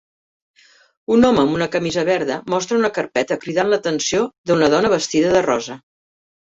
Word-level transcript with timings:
Un 1.15 1.27
home 1.29 1.41
amb 1.41 1.57
una 1.59 1.67
camisa 1.75 2.05
verda 2.09 2.39
mostra 2.55 2.81
una 2.81 2.93
carpeta 2.99 3.41
cridant 3.45 3.73
l'atenció 3.75 4.27
d'una 4.51 4.75
dona 4.77 4.95
vestida 4.99 5.37
de 5.39 5.49
rosa. 5.53 5.83